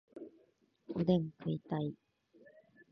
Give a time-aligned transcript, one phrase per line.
[0.95, 1.93] おでん食いたい